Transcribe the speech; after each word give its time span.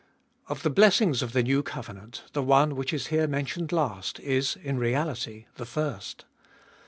OF 0.49 0.63
the 0.63 0.71
blessings 0.71 1.21
of 1.21 1.31
the 1.31 1.43
new 1.43 1.61
covenant, 1.61 2.23
the 2.33 2.41
one 2.41 2.75
which 2.75 2.91
is 2.91 3.07
here 3.13 3.27
mentioned 3.27 3.71
last 3.71 4.19
is 4.21 4.55
in 4.55 4.79
reality 4.79 5.45
the 5.57 5.65
first. 5.67 6.25